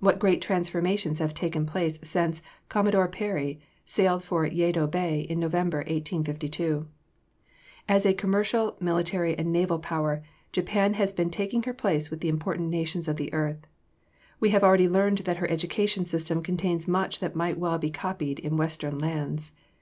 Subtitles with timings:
[0.00, 2.40] What great transformations have taken place since
[2.70, 6.88] Commodore Perry sailed for Yedo Bay in November, 1852!
[7.86, 12.30] As a commercial, military, and naval power Japan has been taking her place with the
[12.30, 13.66] important nations of the earth.
[14.40, 18.38] We have already learned that her educational system contains much that might well be copied
[18.38, 19.52] in Western lands.